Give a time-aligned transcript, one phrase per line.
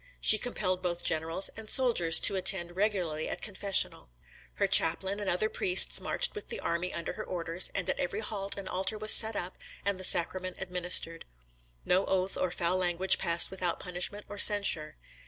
[0.19, 4.09] She compelled both generals and soldiers to attend regularly at confessional.
[4.55, 8.21] Her chaplain and other priests marched with the army under her orders; and at every
[8.21, 11.25] halt, an altar was set up and the sacrament administered.
[11.85, 14.97] No oath or foul language passed without punishment or censure.